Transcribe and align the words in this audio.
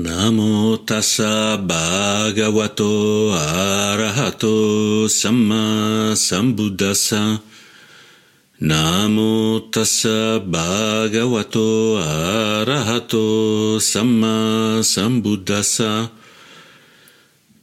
Namo 0.00 0.78
tassa 0.88 1.60
bhagavato 1.60 3.36
arahato 3.36 5.06
samma 5.10 6.16
sambuddhassa. 6.16 7.38
Namo 8.60 9.60
tassa 9.70 10.40
bhagavato 10.40 12.00
arahato 12.00 13.78
samma 13.78 14.80
sambuddhassa. 14.80 16.08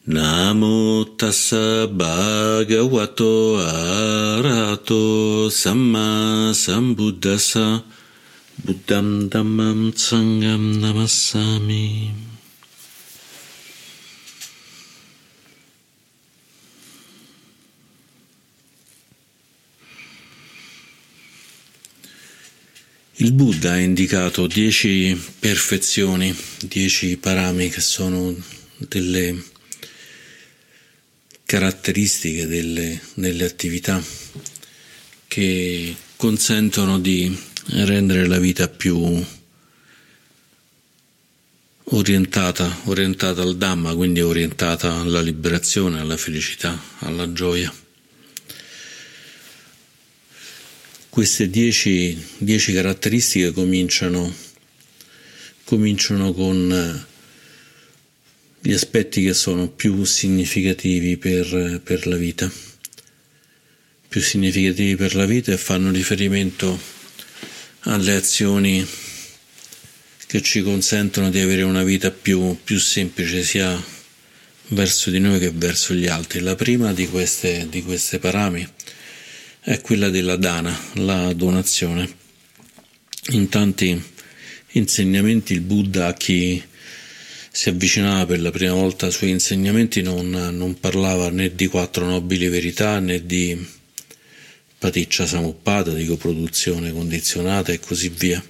Namo 0.05 1.05
tassa 1.17 1.87
bhagavato 1.89 3.57
arahato 3.65 5.03
samma 5.49 6.53
sambuddhassa. 6.53 7.81
Buddham 8.57 9.29
Dhammam 9.29 9.93
Sangam 9.93 10.81
Namassami. 10.81 12.26
Il 23.19 23.33
Buddha 23.33 23.71
ha 23.71 23.79
indicato 23.79 24.45
dieci 24.45 25.19
perfezioni, 25.39 26.35
dieci 26.59 27.17
parami 27.17 27.67
che 27.67 27.81
sono 27.81 28.35
delle 28.77 29.43
caratteristiche 31.43 32.45
delle, 32.45 33.01
delle 33.15 33.45
attività 33.45 33.99
che 35.27 35.95
consentono 36.15 36.99
di 36.99 37.35
rendere 37.69 38.27
la 38.27 38.37
vita 38.37 38.67
più 38.67 39.25
orientata, 41.85 42.81
orientata 42.83 43.41
al 43.41 43.57
Dhamma, 43.57 43.95
quindi 43.95 44.21
orientata 44.21 44.93
alla 44.93 45.21
liberazione, 45.21 45.99
alla 45.99 46.17
felicità, 46.17 46.79
alla 46.99 47.33
gioia. 47.33 47.73
Queste 51.17 51.49
dieci, 51.49 52.15
dieci 52.37 52.73
caratteristiche 52.73 53.51
cominciano, 53.51 54.31
cominciano 55.63 56.31
con 56.31 57.05
gli 58.61 58.71
aspetti 58.71 59.23
che 59.23 59.33
sono 59.33 59.67
più 59.67 60.03
significativi 60.03 61.17
per, 61.17 61.81
per 61.83 62.05
la 62.05 62.17
vita, 62.17 62.51
più 64.07 64.21
significativi 64.21 64.95
per 64.95 65.15
la 65.15 65.25
vita 65.25 65.51
e 65.51 65.57
fanno 65.57 65.89
riferimento 65.89 66.79
alle 67.79 68.13
azioni 68.13 68.87
che 70.27 70.41
ci 70.43 70.61
consentono 70.61 71.31
di 71.31 71.39
avere 71.39 71.63
una 71.63 71.83
vita 71.83 72.11
più, 72.11 72.55
più 72.63 72.77
semplice 72.77 73.41
sia 73.41 73.83
verso 74.67 75.09
di 75.09 75.17
noi 75.17 75.39
che 75.39 75.49
verso 75.49 75.95
gli 75.95 76.05
altri. 76.05 76.41
La 76.41 76.53
prima 76.53 76.93
di 76.93 77.07
queste, 77.07 77.65
di 77.71 77.81
queste 77.81 78.19
parami 78.19 78.69
è 79.67 79.81
quella 79.81 80.07
della 80.07 80.37
dana, 80.37 80.73
la 80.93 81.33
donazione. 81.33 82.09
In 83.31 83.49
tanti 83.49 84.01
insegnamenti 84.71 85.51
il 85.51 85.59
Buddha 85.59 86.07
a 86.07 86.13
chi 86.13 86.63
si 87.51 87.67
avvicinava 87.67 88.25
per 88.27 88.39
la 88.39 88.49
prima 88.49 88.71
volta 88.71 89.07
ai 89.07 89.11
suoi 89.11 89.31
insegnamenti 89.31 90.01
non, 90.01 90.29
non 90.29 90.79
parlava 90.79 91.29
né 91.31 91.53
di 91.53 91.67
quattro 91.67 92.05
nobili 92.05 92.47
verità 92.47 92.99
né 92.99 93.25
di 93.25 93.61
paticcia 94.77 95.25
samuppata, 95.25 95.91
di 95.91 96.05
coproduzione 96.05 96.93
condizionata 96.93 97.73
e 97.73 97.81
così 97.81 98.07
via, 98.07 98.41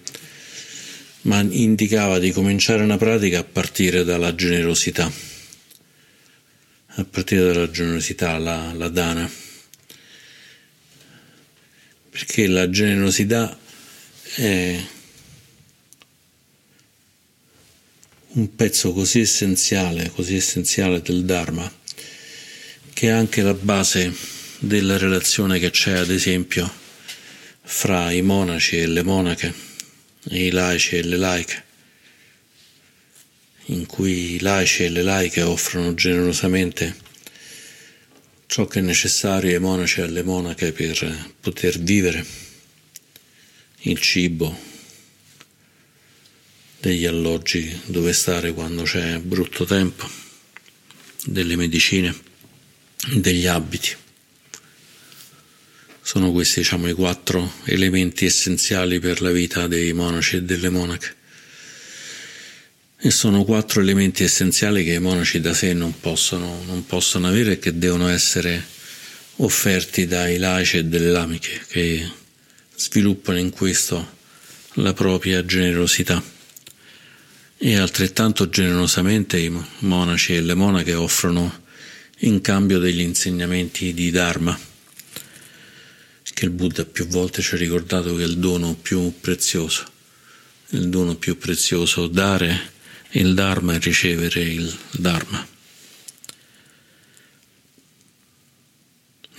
ma 1.21 1.39
indicava 1.41 2.19
di 2.19 2.31
cominciare 2.31 2.83
una 2.83 2.97
pratica 2.97 3.39
a 3.39 3.43
partire 3.43 4.03
dalla 4.03 4.35
generosità, 4.35 5.11
a 6.85 7.03
partire 7.05 7.53
dalla 7.53 7.71
generosità, 7.71 8.37
la, 8.37 8.71
la 8.73 8.89
dana, 8.89 9.27
perché 12.17 12.47
la 12.47 12.67
generosità 12.67 13.55
è 14.37 14.83
un 18.29 18.55
pezzo 18.55 18.91
così 18.91 19.19
essenziale, 19.19 20.09
così 20.09 20.35
essenziale 20.35 20.99
del 21.03 21.25
Dharma, 21.25 21.71
che 22.91 23.09
è 23.09 23.11
anche 23.11 23.43
la 23.43 23.53
base 23.53 24.11
della 24.57 24.97
relazione 24.97 25.59
che 25.59 25.69
c'è 25.69 25.91
ad 25.91 26.09
esempio 26.09 26.67
fra 27.61 28.11
i 28.11 28.23
monaci 28.23 28.79
e 28.79 28.87
le 28.87 29.03
monache, 29.03 29.53
i 30.29 30.49
laici 30.49 30.95
e 30.95 31.03
le 31.03 31.17
laiche, 31.17 31.63
in 33.65 33.85
cui 33.85 34.33
i 34.33 34.39
laici 34.39 34.85
e 34.85 34.89
le 34.89 35.03
laiche 35.03 35.43
offrono 35.43 35.93
generosamente 35.93 36.95
ciò 38.47 38.65
che 38.65 38.79
è 38.79 38.81
necessario 38.81 39.51
ai 39.53 39.59
monaci 39.59 39.99
e 39.99 40.03
alle 40.03 40.23
monache 40.23 40.71
per 40.71 41.33
poter 41.39 41.77
vivere, 41.79 42.25
il 43.81 43.99
cibo, 43.99 44.57
degli 46.79 47.05
alloggi 47.05 47.81
dove 47.85 48.13
stare 48.13 48.53
quando 48.53 48.83
c'è 48.83 49.19
brutto 49.19 49.65
tempo, 49.65 50.09
delle 51.25 51.55
medicine, 51.55 52.15
degli 53.13 53.45
abiti. 53.45 53.95
Sono 56.01 56.31
questi 56.31 56.61
diciamo, 56.61 56.87
i 56.87 56.93
quattro 56.93 57.55
elementi 57.65 58.25
essenziali 58.25 58.99
per 58.99 59.21
la 59.21 59.31
vita 59.31 59.67
dei 59.67 59.91
monaci 59.91 60.37
e 60.37 60.41
delle 60.43 60.69
monache. 60.69 61.16
E 62.99 63.11
sono 63.11 63.43
quattro 63.43 63.81
elementi 63.81 64.23
essenziali 64.23 64.83
che 64.83 64.93
i 64.93 64.99
monaci 64.99 65.39
da 65.39 65.53
sé 65.53 65.73
non 65.73 65.99
possono, 65.99 66.63
non 66.65 66.85
possono 66.85 67.27
avere 67.27 67.53
e 67.53 67.59
che 67.59 67.77
devono 67.77 68.07
essere 68.07 68.65
offerti 69.35 70.07
dai 70.07 70.37
laici 70.37 70.77
e 70.77 70.85
delle 70.85 71.11
lamiche 71.11 71.61
che 71.67 72.09
sviluppano 72.75 73.37
in 73.37 73.51
questo 73.51 74.15
la 74.73 74.93
propria 74.93 75.45
generosità. 75.45 76.23
E 77.59 77.77
altrettanto 77.77 78.49
generosamente 78.49 79.37
i 79.37 79.55
monaci 79.79 80.35
e 80.35 80.41
le 80.41 80.55
monache 80.55 80.93
offrono 80.93 81.63
in 82.19 82.41
cambio 82.41 82.79
degli 82.79 83.01
insegnamenti 83.01 83.93
di 83.93 84.09
Dharma 84.09 84.57
che 86.37 86.45
il 86.45 86.51
Buddha 86.51 86.85
più 86.85 87.07
volte 87.07 87.41
ci 87.41 87.55
ha 87.55 87.57
ricordato 87.57 88.15
che 88.15 88.21
è 88.21 88.27
il 88.27 88.37
dono 88.37 88.75
più 88.75 89.11
prezioso, 89.19 89.83
il 90.69 90.87
dono 90.87 91.15
più 91.15 91.35
prezioso, 91.35 92.05
dare 92.05 92.75
il 93.11 93.33
Dharma 93.33 93.73
e 93.75 93.79
ricevere 93.79 94.41
il 94.41 94.77
Dharma. 94.91 95.47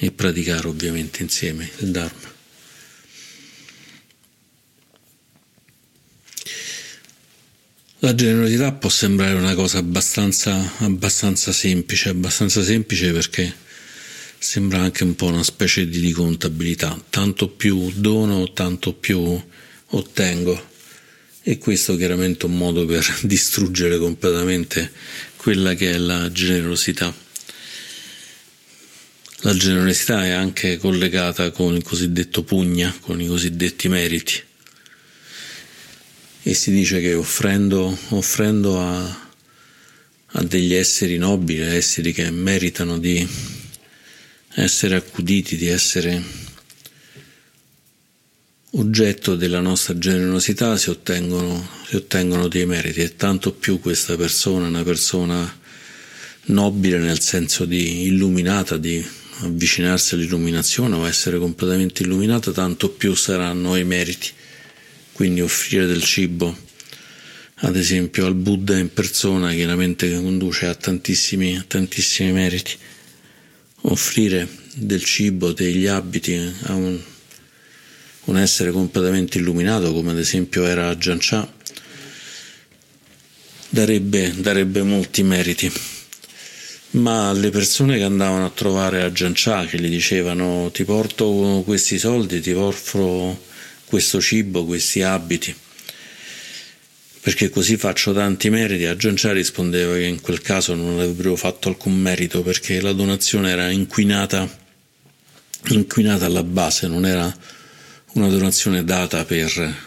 E 0.01 0.13
praticare 0.13 0.69
ovviamente 0.69 1.23
insieme 1.23 1.71
il 1.79 1.91
Dharma. 1.91 2.37
La 8.01 8.15
generosità 8.15 8.71
può 8.73 8.89
sembrare 8.89 9.35
una 9.35 9.55
cosa 9.55 9.79
abbastanza, 9.79 10.77
abbastanza 10.79 11.51
semplice, 11.51 12.11
abbastanza 12.11 12.63
semplice 12.63 13.11
perché 13.11 13.53
sembra 14.39 14.79
anche 14.79 15.03
un 15.03 15.17
po' 15.17 15.27
una 15.27 15.43
specie 15.43 15.89
di, 15.89 16.13
contabilità, 16.13 16.97
tanto 17.11 17.49
più 17.49 17.91
dono, 17.97 18.53
tanto 18.53 18.93
più 18.93 19.43
ottengo. 19.87 20.77
E 21.43 21.59
questo 21.59 21.97
chiaramente 21.97 22.47
è 22.47 22.49
un 22.49 22.57
modo 22.57 22.85
per 22.85 23.07
distruggere 23.23 23.99
completamente 23.99 24.93
quella 25.37 25.75
che 25.75 25.93
è 25.93 25.97
la 25.99 26.31
generosità. 26.31 27.15
La 29.43 29.55
generosità 29.55 30.25
è 30.25 30.31
anche 30.31 30.79
collegata 30.79 31.51
con 31.53 31.77
il 31.77 31.83
cosiddetto 31.85 32.43
pugna, 32.43 32.95
con 33.01 33.21
i 33.21 33.27
cosiddetti 33.27 33.89
meriti. 33.89 34.43
E 36.43 36.55
si 36.55 36.73
dice 36.73 37.01
che 37.01 37.15
offrendo, 37.15 37.97
offrendo 38.09 38.81
a, 38.81 39.31
a 40.27 40.43
degli 40.43 40.75
esseri 40.75 41.19
nobili, 41.19 41.61
esseri 41.61 42.13
che 42.13 42.31
meritano 42.31 42.99
di 42.99 43.27
essere 44.55 44.97
accuditi, 44.97 45.57
di 45.57 45.69
essere 45.69 46.21
oggetto 48.73 49.35
della 49.35 49.61
nostra 49.61 49.97
generosità 49.97 50.77
si 50.77 50.91
ottengono, 50.91 51.67
si 51.87 51.97
ottengono 51.97 52.49
dei 52.49 52.67
meriti 52.67 53.01
e 53.01 53.17
tanto 53.17 53.53
più 53.53 53.81
questa 53.81 54.17
persona 54.17 54.67
è 54.67 54.69
una 54.69 54.83
persona 54.83 55.57
nobile 56.47 56.99
nel 56.99 57.21
senso 57.21 57.65
di 57.65 58.05
illuminata, 58.07 58.77
di 58.77 59.05
avvicinarsi 59.41 60.15
all'illuminazione 60.15 60.97
o 60.97 61.07
essere 61.07 61.39
completamente 61.39 62.03
illuminata, 62.03 62.51
tanto 62.53 62.91
più 62.91 63.15
saranno 63.15 63.77
i 63.77 63.85
meriti. 63.85 64.31
Quindi 65.13 65.41
offrire 65.41 65.87
del 65.87 66.03
cibo, 66.03 66.57
ad 67.57 67.77
esempio 67.77 68.27
al 68.27 68.35
Buddha 68.35 68.77
in 68.77 68.93
persona, 68.93 69.53
chiaramente 69.53 70.11
conduce 70.13 70.67
a 70.67 70.75
tantissimi, 70.75 71.65
tantissimi 71.67 72.33
meriti 72.33 72.77
offrire 73.83 74.49
del 74.75 75.03
cibo, 75.05 75.53
degli 75.53 75.87
abiti 75.87 76.35
a 76.63 76.75
un, 76.75 77.01
un 78.29 78.39
essere 78.39 78.71
completamente 78.71 79.39
illuminato, 79.39 79.93
come 79.93 80.11
ad 80.11 80.19
esempio 80.19 80.67
era 80.67 80.95
Jancha, 80.97 81.51
darebbe, 83.69 84.35
darebbe 84.37 84.83
molti 84.83 85.23
meriti. 85.23 85.73
Ma 86.91 87.33
le 87.33 87.51
persone 87.51 87.99
che 87.99 88.05
andavano 88.05 88.47
a 88.47 88.51
trovare 88.51 89.03
a 89.03 89.13
Giancià, 89.13 89.67
che 89.67 89.79
gli 89.79 89.89
dicevano 89.89 90.71
ti 90.73 90.85
porto 90.85 91.63
questi 91.65 91.99
soldi, 91.99 92.41
ti 92.41 92.53
offro 92.53 93.45
questo 93.85 94.21
cibo, 94.21 94.65
questi 94.65 95.03
abiti, 95.03 95.55
perché 97.21 97.51
così 97.51 97.77
faccio 97.77 98.13
tanti 98.13 98.49
meriti, 98.49 98.87
a 98.87 98.97
Giancià 98.97 99.33
rispondeva 99.33 99.95
che 99.95 100.05
in 100.05 100.21
quel 100.21 100.41
caso 100.41 100.75
non 100.75 100.99
avrebbero 100.99 101.37
fatto 101.37 101.69
alcun 101.69 101.95
merito 101.95 102.43
perché 102.43 102.81
la 102.81 102.93
donazione 102.93 103.51
era 103.51 103.69
inquinata, 103.71 104.49
inquinata 105.69 106.25
alla 106.25 106.43
base, 106.43 106.87
non 106.87 107.05
era 107.05 107.35
una 108.13 108.29
donazione 108.29 108.85
data 108.85 109.25
per 109.25 109.87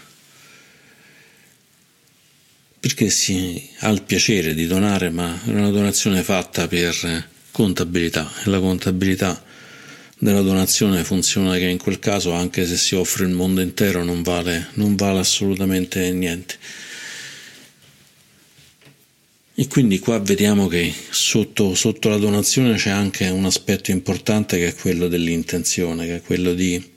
perché 2.82 3.12
si 3.12 3.70
ha 3.82 3.90
il 3.90 4.02
piacere 4.02 4.56
di 4.56 4.66
donare, 4.66 5.12
ma 5.12 5.40
è 5.46 5.50
una 5.50 5.70
donazione 5.70 6.24
fatta 6.24 6.68
per 6.68 7.30
contabilità 7.52 8.32
e 8.44 8.50
la 8.50 8.60
contabilità 8.60 9.44
della 10.18 10.42
donazione 10.42 11.04
funziona 11.04 11.58
che 11.58 11.66
in 11.66 11.78
quel 11.78 12.00
caso 12.00 12.32
anche 12.32 12.66
se 12.66 12.78
si 12.78 12.96
offre 12.96 13.26
il 13.26 13.34
mondo 13.34 13.62
intero 13.62 14.04
non 14.04 14.24
vale, 14.24 14.70
non 14.74 14.96
vale 14.96 15.20
assolutamente 15.20 16.12
niente. 16.12 16.58
E 19.54 19.68
quindi 19.68 20.00
qua 20.00 20.20
vediamo 20.20 20.68
che 20.68 20.92
sotto, 21.12 21.76
sotto 21.76 22.10
la 22.10 22.18
donazione 22.18 22.78
c'è 22.78 22.90
anche 22.90 23.28
un 23.30 23.46
aspetto 23.46 23.92
importante 23.92 24.58
che 24.58 24.70
è 24.70 24.76
quello 24.76 25.08
dell'intenzione, 25.08 26.08
che 26.08 26.16
è 26.16 26.22
quello 26.22 26.54
di 26.54 26.91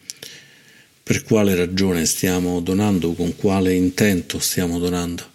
per 1.05 1.23
quale 1.23 1.55
ragione 1.55 2.05
stiamo 2.07 2.61
donando, 2.61 3.13
con 3.13 3.37
quale 3.37 3.73
intento 3.73 4.41
stiamo 4.41 4.81
donando 4.81 5.31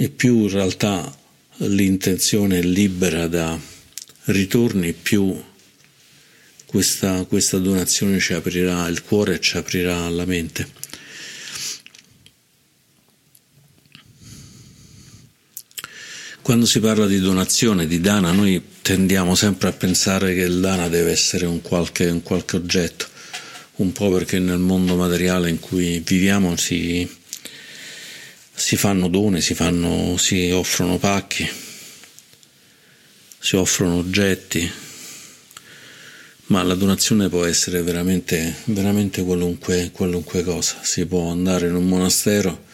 e 0.00 0.08
più 0.08 0.44
in 0.44 0.48
realtà 0.48 1.14
l'intenzione 1.56 2.60
è 2.60 2.62
libera 2.62 3.26
da 3.26 3.58
ritorni, 4.24 4.94
più 4.94 5.38
questa, 6.64 7.26
questa 7.26 7.58
donazione 7.58 8.18
ci 8.18 8.32
aprirà 8.32 8.88
il 8.88 9.02
cuore 9.02 9.34
e 9.34 9.40
ci 9.40 9.58
aprirà 9.58 10.08
la 10.08 10.24
mente. 10.24 10.78
Quando 16.40 16.64
si 16.64 16.80
parla 16.80 17.06
di 17.06 17.20
donazione, 17.20 17.86
di 17.86 18.00
dana, 18.00 18.32
noi 18.32 18.62
tendiamo 18.80 19.34
sempre 19.34 19.68
a 19.68 19.72
pensare 19.72 20.32
che 20.32 20.40
il 20.40 20.60
dana 20.60 20.88
deve 20.88 21.10
essere 21.10 21.44
un 21.44 21.60
qualche, 21.60 22.08
un 22.08 22.22
qualche 22.22 22.56
oggetto, 22.56 23.06
un 23.80 23.92
po' 23.92 24.10
perché 24.10 24.38
nel 24.38 24.58
mondo 24.58 24.94
materiale 24.94 25.48
in 25.48 25.58
cui 25.58 26.00
viviamo 26.00 26.54
si, 26.56 27.08
si 28.54 28.76
fanno 28.76 29.08
doni, 29.08 29.40
si, 29.40 29.54
fanno, 29.54 30.16
si 30.18 30.50
offrono 30.50 30.98
pacchi, 30.98 31.48
si 33.38 33.56
offrono 33.56 33.96
oggetti, 33.96 34.70
ma 36.46 36.62
la 36.62 36.74
donazione 36.74 37.30
può 37.30 37.44
essere 37.46 37.80
veramente, 37.82 38.54
veramente 38.64 39.22
qualunque, 39.22 39.90
qualunque 39.92 40.42
cosa. 40.42 40.76
Si 40.82 41.06
può 41.06 41.30
andare 41.30 41.68
in 41.68 41.74
un 41.74 41.86
monastero 41.86 42.68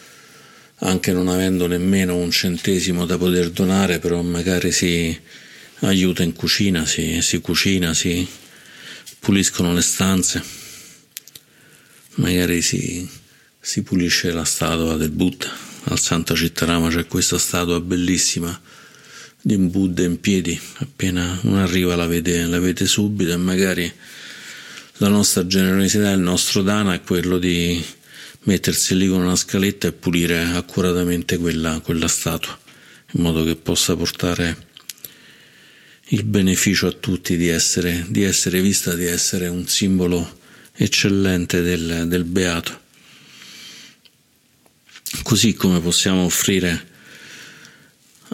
anche 0.79 1.11
non 1.11 1.27
avendo 1.29 1.67
nemmeno 1.67 2.17
un 2.17 2.31
centesimo 2.31 3.05
da 3.05 3.17
poter 3.17 3.49
donare, 3.49 3.99
però 3.99 4.21
magari 4.21 4.71
si 4.71 5.17
aiuta 5.79 6.21
in 6.21 6.33
cucina, 6.33 6.85
si, 6.85 7.21
si 7.21 7.39
cucina, 7.39 7.93
si 7.93 8.27
puliscono 9.19 9.73
le 9.73 9.81
stanze, 9.81 10.66
magari 12.17 12.61
si, 12.61 13.07
si 13.59 13.81
pulisce 13.81 14.31
la 14.31 14.45
statua 14.45 14.95
del 14.95 15.11
Buddha. 15.11 15.51
Al 15.85 15.99
Santa 15.99 16.35
Cittarama 16.35 16.89
c'è 16.89 17.07
questa 17.07 17.37
statua 17.37 17.79
bellissima 17.79 18.59
di 19.41 19.55
un 19.55 19.69
Buddha 19.69 20.03
in 20.03 20.19
piedi, 20.19 20.59
appena 20.77 21.39
uno 21.43 21.61
arriva 21.61 21.95
la 21.95 22.07
vede, 22.07 22.45
la 22.45 22.59
vede 22.59 22.85
subito 22.85 23.31
e 23.31 23.37
magari 23.37 23.91
la 24.97 25.07
nostra 25.07 25.45
generosità, 25.45 26.11
il 26.11 26.19
nostro 26.19 26.61
dana 26.61 26.93
è 26.93 27.01
quello 27.01 27.37
di 27.37 27.81
mettersi 28.43 28.97
lì 28.97 29.07
con 29.07 29.21
una 29.21 29.35
scaletta 29.35 29.87
e 29.87 29.93
pulire 29.93 30.41
accuratamente 30.41 31.37
quella, 31.37 31.79
quella 31.81 32.07
statua, 32.07 32.57
in 33.11 33.21
modo 33.21 33.43
che 33.43 33.55
possa 33.55 33.95
portare 33.95 34.65
il 36.09 36.23
beneficio 36.23 36.87
a 36.87 36.91
tutti 36.91 37.37
di 37.37 37.47
essere, 37.47 38.05
di 38.09 38.23
essere 38.23 38.61
vista, 38.61 38.95
di 38.95 39.05
essere 39.05 39.47
un 39.47 39.67
simbolo 39.67 40.39
eccellente 40.77 41.61
del, 41.61 42.05
del 42.07 42.23
beato. 42.23 42.85
Così 45.23 45.53
come 45.53 45.81
possiamo 45.81 46.23
offrire 46.23 46.95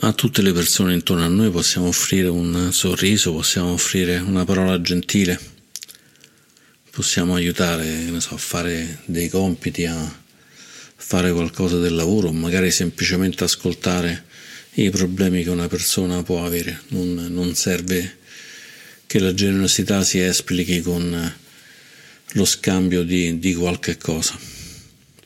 a 0.01 0.12
tutte 0.12 0.42
le 0.42 0.51
persone 0.51 0.94
intorno 0.94 1.24
a 1.24 1.28
noi, 1.28 1.50
possiamo 1.51 1.88
offrire 1.88 2.28
un 2.28 2.72
sorriso, 2.72 3.31
possiamo 3.31 3.72
offrire 3.72 4.18
una 4.18 4.44
parola 4.44 4.81
gentile, 4.81 5.40
possiamo 6.90 7.36
aiutare 7.36 8.12
so, 8.19 8.34
a 8.34 8.38
fare 8.38 9.00
dei 9.06 9.30
compiti, 9.30 9.86
a 9.86 10.22
fare 10.95 11.31
qualcosa 11.31 11.78
del 11.78 11.95
lavoro, 11.95 12.31
magari 12.31 12.72
semplicemente 12.72 13.44
ascoltare 13.44 14.25
i 14.75 14.90
problemi 14.90 15.44
che 15.44 15.50
una 15.50 15.68
persona 15.68 16.24
può 16.24 16.44
avere. 16.44 16.81
Non, 16.90 17.28
non 17.30 17.54
serve 17.56 18.18
che 19.06 19.19
la 19.19 19.34
generosità 19.34 20.04
si 20.04 20.19
esplichi 20.19 20.81
con 20.81 21.42
lo 22.33 22.45
scambio 22.45 23.03
di, 23.03 23.39
di 23.39 23.53
qualche 23.53 23.97
cosa 23.97 24.38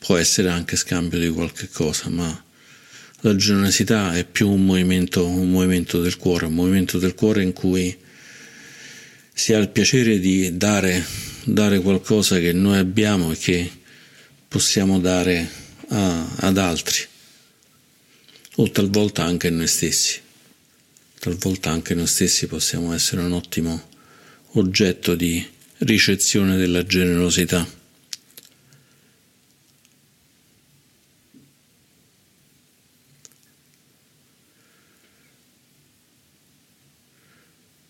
può 0.07 0.15
essere 0.15 0.49
anche 0.49 0.77
scambio 0.77 1.19
di 1.19 1.27
qualche 1.27 1.67
cosa, 1.67 2.07
ma 2.07 2.45
la 3.21 3.35
generosità 3.35 4.15
è 4.15 4.23
più 4.23 4.49
un 4.49 4.63
movimento, 4.63 5.27
un 5.27 5.49
movimento 5.49 5.99
del 5.99 6.15
cuore, 6.15 6.45
un 6.45 6.53
movimento 6.53 6.97
del 6.97 7.13
cuore 7.13 7.43
in 7.43 7.51
cui 7.51 7.93
si 9.33 9.53
ha 9.53 9.57
il 9.57 9.67
piacere 9.67 10.19
di 10.19 10.55
dare, 10.55 11.05
dare 11.43 11.81
qualcosa 11.81 12.39
che 12.39 12.53
noi 12.53 12.77
abbiamo 12.77 13.33
e 13.33 13.37
che 13.37 13.69
possiamo 14.47 14.99
dare 14.99 15.49
a, 15.89 16.35
ad 16.37 16.57
altri, 16.57 17.03
o 18.55 18.71
talvolta 18.71 19.25
anche 19.25 19.47
a 19.47 19.51
noi 19.51 19.67
stessi. 19.67 20.21
Talvolta 21.19 21.69
anche 21.69 21.95
noi 21.95 22.07
stessi 22.07 22.47
possiamo 22.47 22.93
essere 22.93 23.21
un 23.21 23.33
ottimo 23.33 23.89
oggetto 24.51 25.15
di 25.15 25.45
ricezione 25.79 26.57
della 26.57 26.83
generosità. 26.85 27.75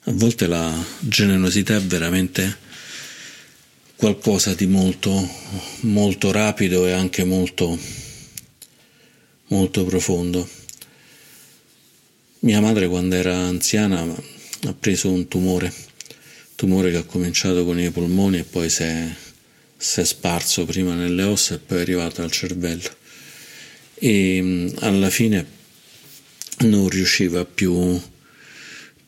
A 0.03 0.11
volte 0.13 0.47
la 0.47 0.85
generosità 0.99 1.75
è 1.75 1.81
veramente 1.81 2.57
qualcosa 3.97 4.53
di 4.53 4.67
molto, 4.67 5.29
molto 5.81 6.31
rapido 6.31 6.85
e 6.85 6.91
anche 6.91 7.25
molto, 7.25 7.77
molto 9.47 9.83
profondo. 9.83 10.47
Mia 12.39 12.61
madre 12.61 12.87
quando 12.87 13.15
era 13.15 13.35
anziana 13.35 14.01
ha 14.01 14.73
preso 14.73 15.11
un 15.11 15.27
tumore, 15.27 15.73
tumore 16.57 16.89
che 16.89 16.97
ha 16.97 17.03
cominciato 17.03 17.63
con 17.63 17.79
i 17.79 17.91
polmoni 17.91 18.39
e 18.39 18.43
poi 18.43 18.67
si 18.67 18.81
è, 18.81 19.07
si 19.77 20.01
è 20.01 20.03
sparso 20.03 20.65
prima 20.65 20.95
nelle 20.95 21.21
ossa 21.21 21.53
e 21.53 21.59
poi 21.59 21.77
è 21.77 21.81
arrivato 21.81 22.23
al 22.23 22.31
cervello. 22.31 22.89
E 23.93 24.73
alla 24.79 25.11
fine 25.11 25.45
non 26.61 26.89
riusciva 26.89 27.45
più 27.45 28.01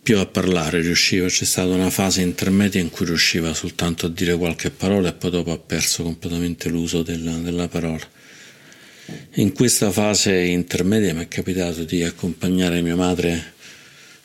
più 0.01 0.17
a 0.17 0.25
parlare 0.25 0.81
riusciva, 0.81 1.27
c'è 1.27 1.45
stata 1.45 1.71
una 1.71 1.91
fase 1.91 2.21
intermedia 2.21 2.81
in 2.81 2.89
cui 2.89 3.05
riusciva 3.05 3.53
soltanto 3.53 4.07
a 4.07 4.09
dire 4.09 4.35
qualche 4.35 4.71
parola 4.71 5.09
e 5.09 5.13
poi 5.13 5.29
dopo 5.29 5.51
ha 5.51 5.57
perso 5.59 6.01
completamente 6.01 6.67
l'uso 6.69 7.03
della, 7.03 7.35
della 7.37 7.67
parola. 7.67 8.07
In 9.35 9.53
questa 9.53 9.91
fase 9.91 10.35
intermedia 10.35 11.13
mi 11.13 11.21
è 11.21 11.27
capitato 11.27 11.83
di 11.83 12.03
accompagnare 12.03 12.81
mia 12.81 12.95
madre 12.95 13.53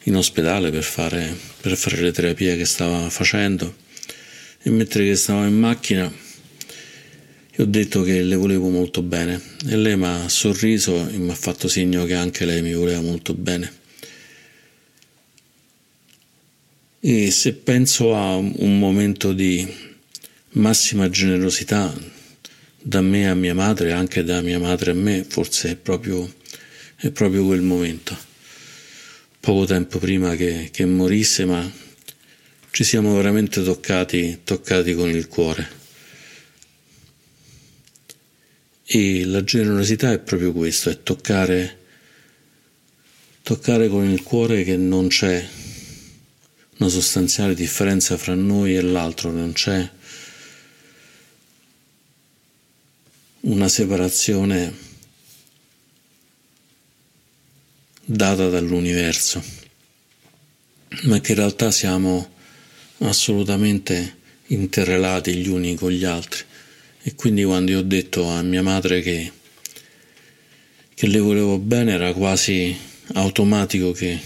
in 0.05 0.17
ospedale 0.17 0.71
per 0.71 0.83
fare, 0.83 1.35
per 1.61 1.77
fare 1.77 2.01
le 2.01 2.13
terapie 2.13 2.57
che 2.57 2.65
stava 2.65 3.09
facendo. 3.11 3.77
E 4.63 4.71
mentre 4.71 5.05
che 5.05 5.15
stavo 5.17 5.45
in 5.45 5.59
macchina 5.59 6.13
gli 7.57 7.61
ho 7.61 7.67
detto 7.67 8.03
che 8.03 8.23
le 8.23 8.35
volevo 8.35 8.69
molto 8.69 9.03
bene. 9.03 9.41
E 9.69 9.77
lei 9.77 9.97
mi 9.97 10.07
ha 10.07 10.29
sorriso 10.29 11.09
e 11.09 11.19
mi 11.19 11.31
ha 11.31 11.35
fatto 11.35 11.69
segno 11.69 12.05
che 12.05 12.15
anche 12.15 12.45
lei 12.45 12.63
mi 12.63 12.75
voleva 12.75 13.01
molto 13.01 13.35
bene. 13.35 13.83
E 17.01 17.31
se 17.31 17.53
penso 17.53 18.17
a 18.17 18.37
un 18.37 18.79
momento 18.79 19.33
di 19.33 19.67
massima 20.53 21.09
generosità 21.11 21.95
da 22.81 23.01
me 23.01 23.29
a 23.29 23.35
mia 23.35 23.55
madre, 23.55 23.93
anche 23.93 24.25
da 24.25 24.41
mia 24.41 24.59
madre 24.59 24.91
a 24.91 24.95
me, 24.95 25.25
forse 25.27 25.71
è 25.71 25.77
proprio, 25.77 26.31
è 26.97 27.11
proprio 27.11 27.45
quel 27.45 27.63
momento. 27.63 28.17
Poco 29.45 29.67
tempo 29.67 29.99
prima 29.99 30.35
che, 30.37 30.71
che 30.73 30.87
morisse, 30.87 31.45
ma 31.45 31.71
ci 32.71 32.83
siamo 32.83 33.15
veramente 33.15 33.63
toccati, 33.63 34.41
toccati 34.43 34.95
con 34.95 35.11
il 35.11 35.29
cuore. 35.29 35.69
E 38.87 39.27
la 39.27 39.45
generosità 39.45 40.13
è 40.13 40.19
proprio 40.19 40.51
questo, 40.53 40.89
è 40.89 41.03
toccare 41.03 41.83
toccare 43.43 43.89
con 43.89 44.09
il 44.09 44.23
cuore 44.23 44.65
che 44.65 44.79
non 44.79 45.09
c'è 45.09 45.47
una 46.79 46.89
sostanziale 46.89 47.55
differenza 47.55 48.17
fra 48.17 48.35
noi 48.35 48.75
e 48.75 48.81
l'altro, 48.81 49.31
non 49.31 49.53
c'è 49.53 49.87
una 53.41 53.69
separazione 53.69 54.94
data 58.05 58.49
dall'universo, 58.49 59.43
ma 61.03 61.21
che 61.21 61.33
in 61.33 61.39
realtà 61.39 61.71
siamo 61.71 62.33
assolutamente 62.99 64.17
interrelati 64.49 65.35
gli 65.35 65.49
uni 65.49 65.75
con 65.75 65.91
gli 65.91 66.05
altri. 66.05 66.43
E 67.03 67.15
quindi 67.15 67.45
quando 67.45 67.71
io 67.71 67.79
ho 67.79 67.83
detto 67.83 68.29
a 68.29 68.43
mia 68.43 68.63
madre 68.63 69.01
che, 69.03 69.31
che 70.95 71.07
le 71.07 71.19
volevo 71.19 71.59
bene 71.59 71.93
era 71.93 72.13
quasi 72.13 72.77
automatico 73.15 73.93
che 73.93 74.19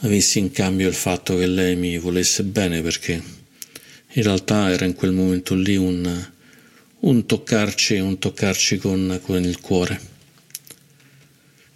avessi 0.00 0.38
in 0.38 0.50
cambio 0.50 0.88
il 0.88 0.94
fatto 0.94 1.36
che 1.36 1.46
lei 1.46 1.76
mi 1.76 1.98
volesse 1.98 2.44
bene 2.44 2.80
perché 2.80 3.22
in 4.12 4.22
realtà 4.22 4.70
era 4.70 4.84
in 4.84 4.94
quel 4.94 5.12
momento 5.12 5.54
lì 5.54 5.76
un, 5.76 6.26
un 7.00 7.26
toccarci, 7.26 7.98
un 7.98 8.18
toccarci 8.18 8.78
con, 8.78 9.20
con, 9.22 9.42
il 9.42 9.60
cuore. 9.60 10.00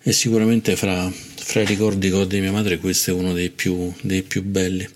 E 0.04 0.10
sicuramente 0.10 0.74
fra, 0.74 1.08
fra, 1.10 1.60
i 1.60 1.64
ricordi 1.64 2.08
che 2.08 2.14
ho 2.14 2.24
di 2.24 2.40
mia 2.40 2.50
madre 2.50 2.78
questo 2.78 3.10
è 3.10 3.12
uno 3.12 3.32
dei 3.32 3.50
più, 3.50 3.92
dei 4.00 4.22
più 4.24 4.42
belli. 4.42 4.88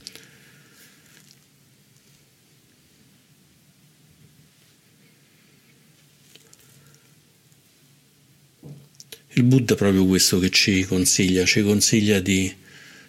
Il 9.35 9.45
Buddha 9.45 9.75
è 9.75 9.77
proprio 9.77 10.07
questo 10.07 10.41
che 10.41 10.51
ci 10.51 10.85
consiglia, 10.85 11.45
ci 11.45 11.63
consiglia 11.63 12.19
di, 12.19 12.53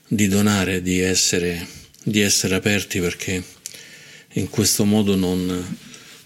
di 0.08 0.28
donare, 0.28 0.84
di 0.84 1.00
essere, 1.00 1.66
di 2.04 2.20
essere, 2.20 2.54
aperti 2.54 3.00
perché 3.00 3.44
in 4.34 4.50
questo 4.50 4.86
modo 4.86 5.16
non, 5.16 5.78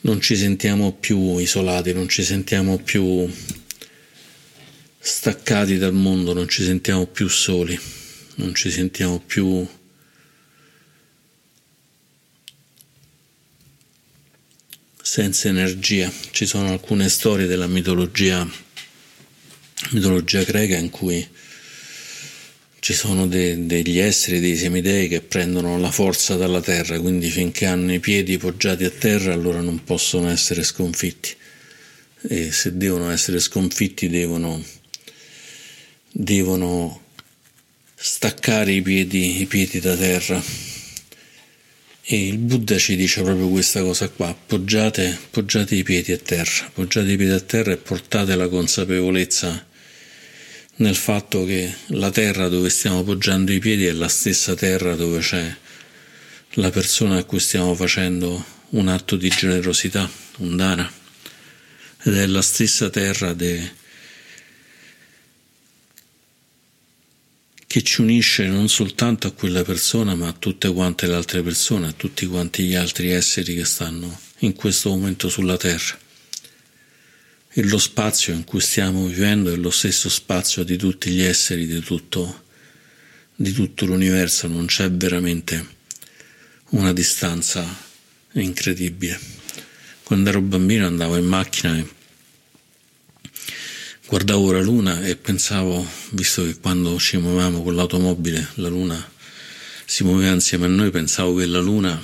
non 0.02 0.20
ci 0.20 0.36
sentiamo 0.36 0.92
più 0.92 1.38
isolati, 1.38 1.94
non 1.94 2.10
ci 2.10 2.24
sentiamo 2.24 2.78
più 2.78 3.32
staccati 5.04 5.78
dal 5.78 5.94
mondo, 5.94 6.34
non 6.34 6.48
ci 6.48 6.64
sentiamo 6.64 7.08
più 7.08 7.28
soli, 7.28 7.78
non 8.36 8.54
ci 8.54 8.70
sentiamo 8.70 9.20
più 9.20 9.68
senza 15.02 15.50
energia. 15.50 16.12
Ci 16.30 16.46
sono 16.46 16.70
alcune 16.70 17.10
storie 17.10 17.48
della 17.48 17.68
mitologia 17.68 18.48
mitologia 19.90 20.44
greca 20.44 20.78
in 20.78 20.92
cui 20.92 21.28
ci 22.80 22.94
sono 22.94 23.28
de, 23.28 23.66
degli 23.66 23.98
esseri, 24.00 24.40
dei 24.40 24.56
semidei 24.56 25.08
che 25.08 25.22
prendono 25.22 25.78
la 25.80 25.92
forza 25.92 26.36
dalla 26.36 26.62
terra, 26.62 27.00
quindi 27.00 27.30
finché 27.30 27.66
hanno 27.66 27.94
i 27.94 28.00
piedi 28.00 28.38
poggiati 28.38 28.84
a 28.86 28.90
terra 28.90 29.34
allora 29.34 29.62
non 29.62 29.84
possono 29.84 30.30
essere 30.30 30.64
sconfitti 30.64 31.36
e 32.28 32.52
se 32.52 32.78
devono 32.78 33.12
essere 33.12 33.40
sconfitti 33.40 34.08
devono, 34.10 34.64
devono 36.12 37.02
staccare 37.96 38.72
i 38.72 38.82
piedi, 38.82 39.42
i 39.42 39.46
piedi 39.46 39.80
da 39.80 39.96
terra. 39.96 40.42
E 42.04 42.28
il 42.28 42.38
Buddha 42.38 42.78
ci 42.78 42.96
dice 42.96 43.22
proprio 43.22 43.48
questa 43.48 43.82
cosa 43.82 44.10
qua, 44.10 44.34
poggiate, 44.34 45.18
poggiate 45.30 45.76
i 45.76 45.84
piedi 45.84 46.12
a 46.12 46.18
terra, 46.18 46.70
poggiate 46.74 47.12
i 47.12 47.16
piedi 47.16 47.32
a 47.32 47.40
terra 47.40 47.72
e 47.72 47.78
portate 47.78 48.36
la 48.36 48.50
consapevolezza 48.50 49.68
nel 50.82 50.96
fatto 50.96 51.46
che 51.46 51.74
la 51.88 52.10
terra 52.10 52.48
dove 52.48 52.70
stiamo 52.70 53.04
poggiando 53.04 53.52
i 53.52 53.60
piedi 53.60 53.86
è 53.86 53.92
la 53.92 54.08
stessa 54.08 54.56
terra 54.56 54.96
dove 54.96 55.20
c'è 55.20 55.56
la 56.56 56.70
persona 56.70 57.18
a 57.18 57.24
cui 57.24 57.40
stiamo 57.40 57.76
facendo 57.76 58.44
un 58.70 58.88
atto 58.88 59.16
di 59.16 59.30
generosità, 59.30 60.10
un 60.38 60.56
dana, 60.58 60.92
ed 62.04 62.16
è 62.16 62.26
la 62.26 62.42
stessa 62.42 62.90
terra 62.90 63.34
de... 63.34 63.80
che 67.72 67.84
ci 67.84 68.02
unisce 68.02 68.48
non 68.48 68.68
soltanto 68.68 69.28
a 69.28 69.32
quella 69.32 69.64
persona, 69.64 70.14
ma 70.14 70.28
a 70.28 70.36
tutte 70.38 70.70
quante 70.74 71.08
le 71.08 71.14
altre 71.14 71.42
persone, 71.42 71.88
a 71.88 71.94
tutti 71.94 72.26
quanti 72.26 72.64
gli 72.64 72.76
altri 72.76 73.12
esseri 73.12 73.56
che 73.56 73.64
stanno 73.64 74.20
in 74.40 74.52
questo 74.52 74.90
momento 74.90 75.30
sulla 75.30 75.56
terra 75.56 75.98
e 77.48 77.64
lo 77.64 77.78
spazio 77.78 78.34
in 78.34 78.44
cui 78.44 78.60
stiamo 78.60 79.06
vivendo 79.06 79.54
è 79.54 79.56
lo 79.56 79.70
stesso 79.70 80.10
spazio 80.10 80.66
di 80.66 80.76
tutti 80.76 81.12
gli 81.12 81.22
esseri, 81.22 81.66
di 81.66 81.80
tutto, 81.80 82.44
di 83.34 83.54
tutto 83.54 83.86
l'universo, 83.86 84.48
non 84.48 84.66
c'è 84.66 84.92
veramente 84.92 85.66
una 86.72 86.92
distanza 86.92 87.66
incredibile. 88.34 89.18
Quando 90.04 90.28
ero 90.28 90.42
bambino 90.42 90.88
andavo 90.88 91.16
in 91.16 91.26
macchina 91.26 91.78
e 91.78 91.88
guardavo 94.12 94.52
la 94.52 94.60
luna 94.60 95.06
e 95.06 95.16
pensavo, 95.16 95.88
visto 96.10 96.44
che 96.44 96.60
quando 96.60 97.00
ci 97.00 97.16
muovevamo 97.16 97.64
con 97.64 97.76
l'automobile 97.76 98.46
la 98.56 98.68
luna 98.68 99.10
si 99.86 100.04
muoveva 100.04 100.34
insieme 100.34 100.66
a 100.66 100.68
noi, 100.68 100.92
pensavo 100.92 101.36
che 101.36 101.46
la 101.46 101.62
luna 101.62 101.98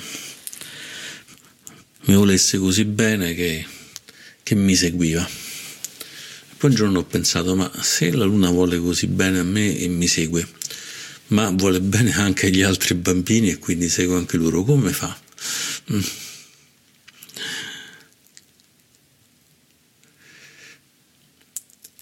mi 2.06 2.14
volesse 2.14 2.56
così 2.56 2.86
bene 2.86 3.34
che 3.34 3.66
che 4.42 4.54
mi 4.54 4.74
seguiva. 4.74 5.28
Poi 6.56 6.70
un 6.70 6.76
giorno 6.76 7.00
ho 7.00 7.04
pensato, 7.04 7.54
ma 7.54 7.70
se 7.82 8.10
la 8.10 8.24
luna 8.24 8.48
vuole 8.48 8.78
così 8.78 9.06
bene 9.06 9.40
a 9.40 9.44
me 9.44 9.76
e 9.76 9.86
mi 9.88 10.06
segue, 10.06 10.48
ma 11.26 11.50
vuole 11.50 11.78
bene 11.82 12.14
anche 12.14 12.46
agli 12.46 12.62
altri 12.62 12.94
bambini 12.94 13.50
e 13.50 13.58
quindi 13.58 13.90
segue 13.90 14.16
anche 14.16 14.38
loro, 14.38 14.64
come 14.64 14.94
fa? 14.94 15.14
Mm. 15.92 16.00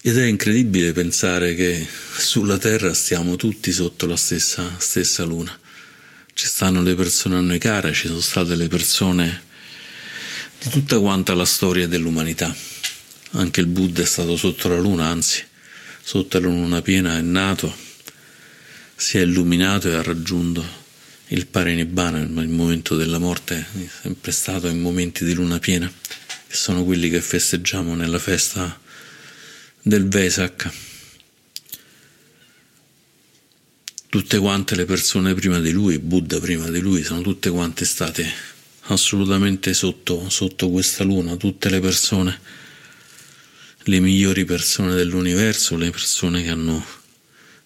Ed 0.07 0.17
è 0.17 0.23
incredibile 0.23 0.93
pensare 0.93 1.53
che 1.53 1.85
sulla 2.17 2.57
Terra 2.57 2.93
stiamo 2.93 3.35
tutti 3.35 3.73
sotto 3.73 4.05
la 4.05 4.15
stessa, 4.15 4.77
stessa 4.77 5.25
luna. 5.25 5.59
Ci 6.33 6.45
stanno 6.45 6.81
le 6.81 6.95
persone 6.95 7.35
a 7.35 7.41
noi 7.41 7.57
care, 7.59 7.91
ci 7.91 8.07
sono 8.07 8.21
state 8.21 8.55
le 8.55 8.69
persone 8.69 9.41
di 10.63 10.69
tutta 10.69 10.97
quanta 10.99 11.33
la 11.33 11.43
storia 11.43 11.89
dell'umanità. 11.89 12.55
Anche 13.31 13.59
il 13.59 13.67
Buddha 13.67 14.01
è 14.01 14.05
stato 14.05 14.37
sotto 14.37 14.69
la 14.69 14.77
luna, 14.77 15.07
anzi, 15.07 15.43
sotto 16.01 16.39
la 16.39 16.47
luna 16.47 16.81
piena 16.81 17.17
è 17.17 17.21
nato, 17.21 17.75
si 18.95 19.17
è 19.17 19.21
illuminato 19.23 19.89
e 19.89 19.95
ha 19.95 20.03
raggiunto 20.03 20.65
il 21.27 21.47
parinibbana, 21.47 22.21
il 22.21 22.47
momento 22.47 22.95
della 22.95 23.17
morte 23.17 23.57
è 23.57 23.87
sempre 24.03 24.31
stato 24.31 24.67
in 24.67 24.79
momenti 24.79 25.25
di 25.25 25.33
luna 25.33 25.59
piena, 25.59 25.91
che 26.47 26.55
sono 26.55 26.85
quelli 26.85 27.09
che 27.09 27.19
festeggiamo 27.19 27.93
nella 27.93 28.19
festa 28.19 28.85
del 29.87 30.07
Vesak. 30.07 30.69
Tutte 34.09 34.37
quante 34.37 34.75
le 34.75 34.85
persone 34.85 35.33
prima 35.33 35.59
di 35.59 35.71
lui, 35.71 35.99
Buddha 35.99 36.39
prima 36.39 36.69
di 36.69 36.79
lui, 36.79 37.03
sono 37.03 37.21
tutte 37.21 37.49
quante 37.49 37.85
state 37.85 38.25
assolutamente 38.89 39.73
sotto, 39.73 40.29
sotto 40.29 40.69
questa 40.69 41.03
luna, 41.03 41.35
tutte 41.35 41.69
le 41.69 41.79
persone, 41.79 42.39
le 43.83 43.99
migliori 43.99 44.45
persone 44.45 44.95
dell'universo, 44.95 45.77
le 45.77 45.89
persone 45.89 46.43
che 46.43 46.49
hanno 46.49 46.85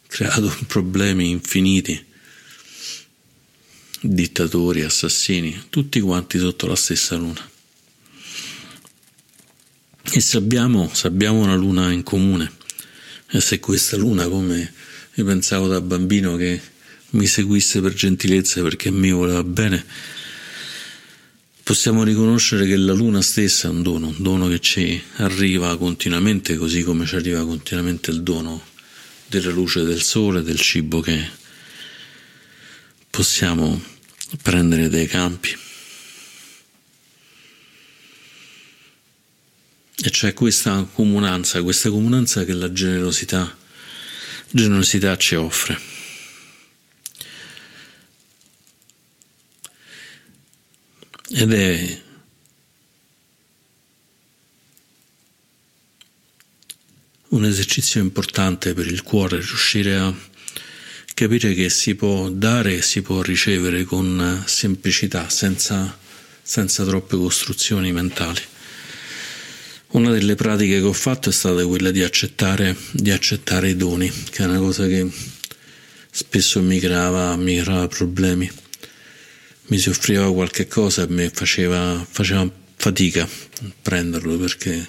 creato 0.07 0.55
problemi 0.67 1.29
infiniti, 1.29 2.05
dittatori, 4.01 4.81
assassini, 4.81 5.65
tutti 5.69 5.99
quanti 5.99 6.37
sotto 6.39 6.67
la 6.67 6.75
stessa 6.75 7.15
luna. 7.15 7.50
E 10.13 10.19
se 10.19 10.35
abbiamo, 10.35 10.89
se 10.93 11.07
abbiamo 11.07 11.39
una 11.39 11.55
luna 11.55 11.89
in 11.91 12.03
comune, 12.03 12.51
e 13.29 13.39
se 13.39 13.61
questa 13.61 13.95
luna, 13.95 14.27
come 14.27 14.73
io 15.13 15.23
pensavo 15.23 15.67
da 15.67 15.79
bambino, 15.79 16.35
che 16.35 16.59
mi 17.11 17.25
seguisse 17.25 17.79
per 17.79 17.93
gentilezza 17.93 18.61
perché 18.61 18.91
mi 18.91 19.11
voleva 19.11 19.41
bene, 19.43 19.85
possiamo 21.63 22.03
riconoscere 22.03 22.65
che 22.67 22.75
la 22.75 22.91
luna 22.91 23.21
stessa 23.21 23.69
è 23.69 23.71
un 23.71 23.83
dono, 23.83 24.07
un 24.07 24.21
dono 24.21 24.49
che 24.49 24.59
ci 24.59 25.01
arriva 25.15 25.77
continuamente, 25.77 26.57
così 26.57 26.83
come 26.83 27.05
ci 27.05 27.15
arriva 27.15 27.45
continuamente 27.45 28.11
il 28.11 28.21
dono 28.21 28.61
della 29.27 29.51
luce 29.51 29.83
del 29.83 30.01
sole, 30.01 30.43
del 30.43 30.59
cibo 30.59 30.99
che 30.99 31.25
possiamo 33.09 33.81
prendere 34.41 34.89
dai 34.89 35.07
campi. 35.07 35.69
E 40.03 40.09
c'è 40.09 40.33
questa 40.33 40.87
comunanza, 40.93 41.61
questa 41.61 41.89
comunanza 41.89 42.43
che 42.43 42.53
la 42.53 42.71
generosità, 42.71 43.55
generosità 44.49 45.15
ci 45.17 45.35
offre. 45.35 45.91
ed 51.33 51.53
è 51.53 52.01
un 57.29 57.45
esercizio 57.45 58.01
importante 58.01 58.73
per 58.73 58.87
il 58.87 59.01
cuore, 59.01 59.37
riuscire 59.37 59.95
a 59.95 60.13
capire 61.13 61.53
che 61.53 61.69
si 61.69 61.95
può 61.95 62.29
dare 62.29 62.77
e 62.77 62.81
si 62.81 63.01
può 63.01 63.21
ricevere 63.21 63.85
con 63.85 64.43
semplicità, 64.45 65.29
senza, 65.29 65.97
senza 66.41 66.83
troppe 66.83 67.15
costruzioni 67.15 67.93
mentali. 67.93 68.41
Una 69.91 70.09
delle 70.09 70.35
pratiche 70.35 70.79
che 70.79 70.85
ho 70.85 70.93
fatto 70.93 71.27
è 71.27 71.33
stata 71.33 71.65
quella 71.65 71.91
di 71.91 72.01
accettare, 72.01 72.73
di 72.91 73.11
accettare 73.11 73.71
i 73.71 73.75
doni, 73.75 74.09
che 74.29 74.41
è 74.41 74.45
una 74.45 74.59
cosa 74.59 74.87
che 74.87 75.05
spesso 76.09 76.61
mi 76.61 76.79
creava, 76.79 77.35
mi 77.35 77.59
creava 77.61 77.89
problemi. 77.89 78.49
Mi 79.65 79.77
si 79.77 79.89
offriva 79.89 80.31
qualche 80.31 80.67
cosa 80.67 81.03
e 81.03 81.07
mi 81.09 81.29
faceva, 81.33 82.05
faceva 82.09 82.49
fatica 82.77 83.27
prenderlo 83.81 84.37
perché 84.37 84.87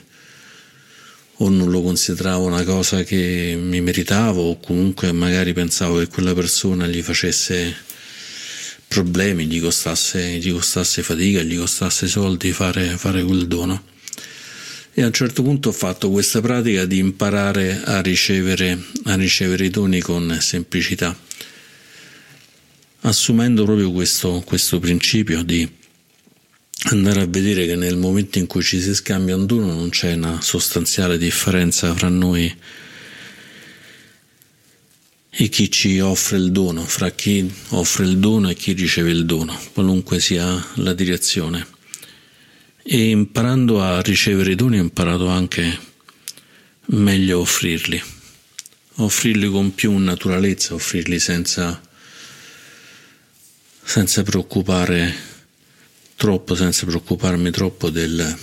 o 1.39 1.49
non 1.49 1.69
lo 1.69 1.83
consideravo 1.83 2.45
una 2.45 2.63
cosa 2.63 3.03
che 3.03 3.59
mi 3.61 3.81
meritavo 3.81 4.51
o 4.51 4.61
comunque 4.61 5.11
magari 5.11 5.53
pensavo 5.53 5.99
che 5.99 6.07
quella 6.07 6.33
persona 6.33 6.87
gli 6.87 7.03
facesse 7.03 7.75
problemi, 8.87 9.47
gli 9.47 9.61
costasse, 9.61 10.39
gli 10.39 10.53
costasse 10.53 11.03
fatica, 11.03 11.43
gli 11.43 11.59
costasse 11.59 12.07
soldi 12.07 12.53
fare, 12.53 12.97
fare 12.97 13.25
quel 13.25 13.49
dono. 13.49 13.91
E 14.95 15.03
a 15.03 15.07
un 15.07 15.13
certo 15.13 15.43
punto 15.43 15.71
ho 15.71 15.73
fatto 15.73 16.11
questa 16.11 16.43
pratica 16.43 16.85
di 16.85 16.99
imparare 16.99 17.83
a 17.83 18.03
ricevere, 18.03 18.79
a 19.05 19.15
ricevere 19.15 19.65
i 19.65 19.71
doni 19.71 20.01
con 20.01 20.37
semplicità, 20.39 21.19
assumendo 23.01 23.65
proprio 23.65 23.91
questo, 23.91 24.43
questo 24.45 24.79
principio 24.81 25.43
di 25.43 25.67
andare 26.91 27.23
a 27.23 27.27
vedere 27.27 27.65
che 27.65 27.75
nel 27.75 27.97
momento 27.97 28.39
in 28.39 28.47
cui 28.47 28.63
ci 28.63 28.83
si 28.83 28.95
scambia 28.95 29.35
un 29.35 29.47
dono 29.47 29.73
non 29.73 29.89
c'è 29.89 30.13
una 30.13 30.43
sostanziale 30.43 31.17
differenza 31.17 31.95
fra 31.95 32.09
noi 32.09 32.55
e 35.31 35.49
chi 35.49 35.71
ci 35.71 36.01
offre 36.01 36.37
il 36.37 36.53
dono, 36.53 36.85
fra 36.85 37.11
chi 37.13 37.51
offre 37.71 38.05
il 38.05 38.19
dono 38.19 38.51
e 38.51 38.55
chi 38.55 38.73
riceve 38.73 39.11
il 39.11 39.25
dono, 39.25 39.59
qualunque 39.73 40.21
sia 40.21 40.63
la 40.75 40.93
direzione. 40.93 41.81
E 42.85 43.11
imparando 43.11 43.83
a 43.83 44.01
ricevere 44.01 44.53
i 44.53 44.55
doni 44.57 44.79
ho 44.79 44.83
imparato 44.83 45.29
anche 45.29 45.79
meglio 46.87 47.41
offrirli, 47.41 48.03
offrirli 48.97 49.49
con 49.49 49.75
più 49.75 49.97
naturalezza, 49.97 50.75
offrirli 50.75 51.19
senza, 51.19 51.81
senza 53.83 54.23
preoccupare 54.23 55.31
troppo 56.23 56.55
senza 56.55 56.87
preoccuparmi 56.87 57.51
troppo 57.51 57.91
del, 57.91 58.39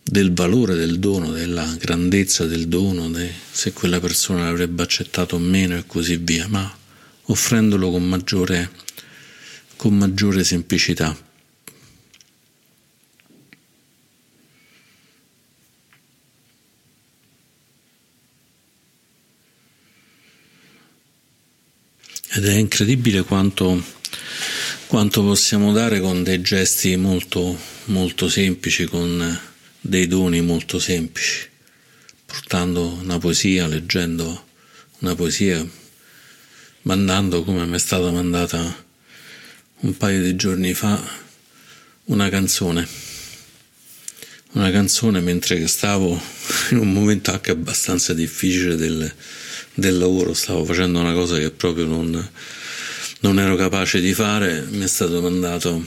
del 0.00 0.32
valore 0.32 0.76
del 0.76 1.00
dono, 1.00 1.32
della 1.32 1.74
grandezza 1.76 2.46
del 2.46 2.68
dono, 2.68 3.10
de, 3.10 3.28
se 3.50 3.72
quella 3.72 3.98
persona 3.98 4.44
l'avrebbe 4.44 4.80
accettato 4.80 5.34
o 5.34 5.38
meno 5.40 5.76
e 5.76 5.86
così 5.86 6.18
via, 6.18 6.46
ma 6.46 6.72
offrendolo 7.22 7.90
con 7.90 8.08
maggiore, 8.08 8.70
con 9.74 9.96
maggiore 9.96 10.44
semplicità. 10.44 11.30
Ed 22.34 22.46
è 22.46 22.54
incredibile 22.54 23.22
quanto 23.22 24.00
quanto 24.92 25.22
possiamo 25.22 25.72
dare 25.72 26.00
con 26.00 26.22
dei 26.22 26.42
gesti 26.42 26.96
molto, 26.96 27.58
molto 27.86 28.28
semplici, 28.28 28.84
con 28.84 29.40
dei 29.80 30.06
doni 30.06 30.42
molto 30.42 30.78
semplici, 30.78 31.48
portando 32.26 32.98
una 33.00 33.18
poesia, 33.18 33.66
leggendo 33.66 34.46
una 34.98 35.14
poesia, 35.14 35.66
mandando 36.82 37.42
come 37.42 37.64
mi 37.64 37.74
è 37.74 37.78
stata 37.78 38.10
mandata 38.10 38.84
un 39.80 39.96
paio 39.96 40.22
di 40.22 40.36
giorni 40.36 40.74
fa 40.74 41.02
una 42.04 42.28
canzone. 42.28 42.86
Una 44.52 44.70
canzone 44.70 45.20
mentre 45.20 45.66
stavo 45.68 46.20
in 46.70 46.76
un 46.76 46.92
momento 46.92 47.30
anche 47.30 47.50
abbastanza 47.50 48.12
difficile 48.12 48.76
del, 48.76 49.10
del 49.74 49.98
lavoro, 49.98 50.34
stavo 50.34 50.64
facendo 50.64 51.00
una 51.00 51.12
cosa 51.12 51.38
che 51.38 51.50
proprio 51.50 51.86
non 51.86 52.30
non 53.22 53.38
ero 53.38 53.56
capace 53.56 54.00
di 54.00 54.12
fare, 54.14 54.62
mi 54.68 54.82
è 54.82 54.88
stato 54.88 55.20
mandato 55.20 55.86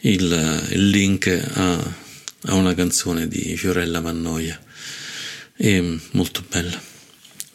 il, 0.00 0.66
il 0.70 0.90
link 0.90 1.26
a, 1.26 1.74
a, 2.42 2.54
una 2.54 2.74
canzone 2.74 3.26
di 3.28 3.56
Fiorella 3.56 4.00
Mannoia, 4.00 4.60
e 5.56 5.98
molto 6.12 6.44
bella. 6.48 6.80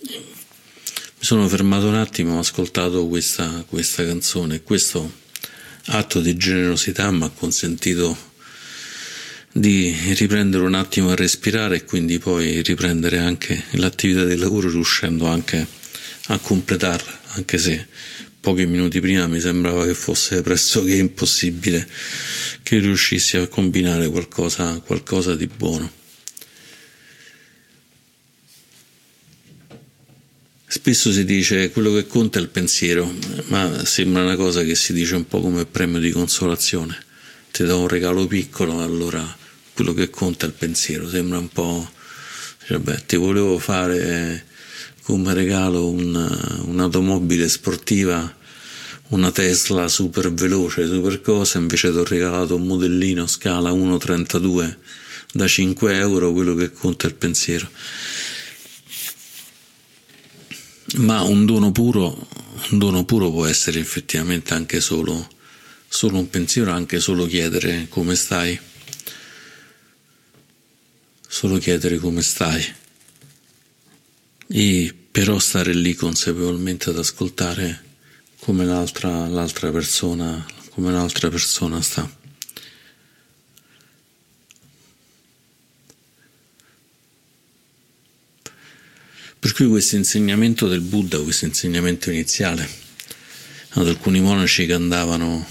Mi 0.02 1.26
sono 1.26 1.48
fermato 1.48 1.88
un 1.88 1.96
attimo, 1.96 2.38
ho 2.38 2.40
ascoltato 2.40 3.08
questa, 3.08 3.64
questa 3.68 4.06
canzone 4.06 4.64
questo 4.64 5.18
atto 5.92 6.20
di 6.20 6.36
generosità 6.36 7.12
mi 7.12 7.24
ha 7.24 7.30
consentito 7.30 8.29
di 9.52 9.96
riprendere 10.14 10.64
un 10.64 10.76
attimo 10.76 11.10
a 11.10 11.16
respirare 11.16 11.78
e 11.78 11.84
quindi 11.86 12.20
poi 12.20 12.62
riprendere 12.62 13.18
anche 13.18 13.64
l'attività 13.72 14.24
del 14.24 14.40
lavoro 14.40 14.70
riuscendo 14.70 15.26
anche 15.28 15.66
a 16.28 16.38
completarla, 16.38 17.20
anche 17.34 17.58
se 17.58 17.88
pochi 18.40 18.66
minuti 18.66 19.00
prima 19.00 19.28
mi 19.28 19.40
sembrava 19.40 19.86
che 19.86 19.94
fosse 19.94 20.42
pressoché 20.42 20.96
impossibile 20.96 21.88
che 22.64 22.80
riuscissi 22.80 23.38
a 23.38 23.48
combinare 23.48 24.08
qualcosa, 24.10 24.80
qualcosa 24.80 25.36
di 25.36 25.48
buono. 25.48 25.98
Spesso 30.72 31.12
si 31.12 31.26
dice 31.26 31.72
quello 31.72 31.92
che 31.94 32.06
conta 32.06 32.38
è 32.38 32.42
il 32.44 32.50
pensiero, 32.50 33.12
ma 33.48 33.84
sembra 33.86 34.22
una 34.22 34.36
cosa 34.36 34.64
che 34.64 34.76
si 34.76 34.94
dice 34.94 35.16
un 35.16 35.28
po' 35.28 35.42
come 35.42 35.66
premio 35.66 36.00
di 36.00 36.12
consolazione. 36.12 37.08
Ti 37.60 37.66
do 37.66 37.80
un 37.80 37.90
regalo 37.90 38.26
piccolo, 38.26 38.80
allora 38.80 39.22
quello 39.74 39.94
che 39.94 40.10
conta 40.10 40.46
è 40.46 40.48
il 40.48 40.56
pensiero. 40.56 41.10
Sembra 41.10 41.40
un 41.40 41.50
po', 41.50 41.92
vabbè, 42.70 43.04
ti 43.04 43.18
volevo 43.18 43.60
fare 43.60 44.46
come 45.02 45.34
regalo 45.34 45.90
un, 45.90 46.62
un'automobile 46.68 47.50
sportiva, 47.50 48.34
una 49.10 49.32
Tesla 49.32 49.90
super 49.90 50.32
veloce, 50.32 50.88
super 50.88 51.20
cosa, 51.20 51.58
invece 51.58 51.92
ti 51.92 51.98
ho 51.98 52.06
regalato 52.06 52.56
un 52.56 52.66
modellino 52.66 53.28
scala 53.28 53.72
1.32 53.72 54.78
da 55.34 55.46
5 55.46 55.98
euro, 55.98 56.32
quello 56.32 56.56
che 56.56 56.72
conta 56.72 57.08
è 57.08 57.10
il 57.10 57.16
pensiero. 57.16 57.70
Ma 61.00 61.24
un 61.24 61.46
dono 61.46 61.74
puro, 61.74 62.26
un 62.70 62.78
dono 62.78 63.04
puro 63.04 63.30
può 63.30 63.46
essere 63.46 63.82
effettivamente 63.82 64.54
anche 64.54 64.80
solo, 64.80 65.28
solo 65.90 66.20
un 66.20 66.30
pensiero, 66.30 66.72
anche 66.72 67.00
solo 67.02 67.26
chiedere 67.26 67.88
come 67.90 68.16
stai. 68.16 68.58
Solo 71.28 71.58
chiedere 71.58 71.98
come 71.98 72.22
stai 72.22 72.78
e 74.52 74.96
però 75.12 75.38
stare 75.38 75.74
lì 75.74 75.94
consapevolmente 75.94 76.90
ad 76.90 76.98
ascoltare 76.98 77.84
come 78.40 78.66
l'altra, 78.66 79.28
l'altra 79.28 79.70
persona, 79.70 80.44
come 80.72 80.92
l'altra 80.92 81.30
persona 81.30 81.82
sta. 81.82 82.18
Per 89.38 89.54
cui 89.54 89.68
questo 89.68 89.96
insegnamento 89.96 90.68
del 90.68 90.82
Buddha, 90.82 91.20
questo 91.20 91.46
insegnamento 91.46 92.10
iniziale, 92.10 92.68
ad 93.74 93.88
alcuni 93.88 94.20
monaci 94.20 94.66
che 94.66 94.74
andavano 94.74 95.48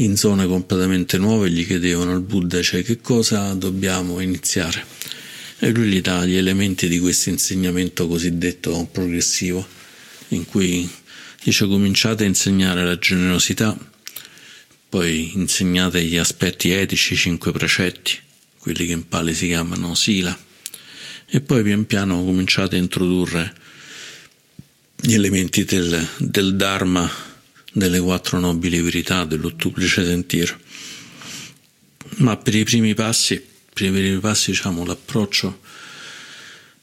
in 0.00 0.16
zone 0.16 0.46
completamente 0.46 1.18
nuove 1.18 1.50
gli 1.50 1.66
chiedevano 1.66 2.12
al 2.12 2.22
Buddha, 2.22 2.62
cioè 2.62 2.82
che 2.82 3.00
cosa 3.00 3.52
dobbiamo 3.54 4.20
iniziare? 4.20 4.84
E 5.58 5.70
lui 5.70 5.88
gli 5.88 6.00
dà 6.00 6.24
gli 6.24 6.36
elementi 6.36 6.88
di 6.88 6.98
questo 6.98 7.28
insegnamento 7.28 8.08
cosiddetto 8.08 8.88
progressivo, 8.90 9.66
in 10.28 10.46
cui 10.46 10.88
dice 11.42 11.66
cominciate 11.66 12.24
a 12.24 12.26
insegnare 12.26 12.82
la 12.82 12.98
generosità, 12.98 13.76
poi 14.88 15.32
insegnate 15.34 16.02
gli 16.02 16.16
aspetti 16.16 16.70
etici, 16.70 17.12
i 17.12 17.16
cinque 17.16 17.52
precetti, 17.52 18.18
quelli 18.58 18.86
che 18.86 18.92
in 18.92 19.06
Pali 19.06 19.34
si 19.34 19.48
chiamano 19.48 19.94
sila, 19.94 20.36
e 21.26 21.40
poi 21.42 21.62
pian 21.62 21.84
piano 21.84 22.24
cominciate 22.24 22.76
a 22.76 22.78
introdurre 22.78 23.54
gli 24.96 25.12
elementi 25.12 25.64
del, 25.64 26.08
del 26.18 26.56
Dharma, 26.56 27.28
delle 27.72 28.00
quattro 28.00 28.38
nobili 28.38 28.80
verità, 28.80 29.24
dell'ottuplice 29.24 30.04
sentiero. 30.04 30.58
Ma 32.16 32.36
per 32.36 32.54
i 32.54 32.64
primi 32.64 32.94
passi 32.94 33.48
per 33.72 33.88
i 33.88 33.92
primi 33.92 34.18
passi, 34.18 34.50
diciamo, 34.50 34.84
l'approccio 34.84 35.60